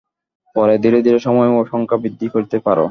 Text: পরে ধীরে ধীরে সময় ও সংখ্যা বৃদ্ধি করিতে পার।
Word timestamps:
পরে 0.55 0.75
ধীরে 0.77 0.99
ধীরে 1.01 1.19
সময় 1.19 1.49
ও 1.51 1.59
সংখ্যা 1.71 1.97
বৃদ্ধি 1.97 2.27
করিতে 2.33 2.57
পার। 2.59 2.77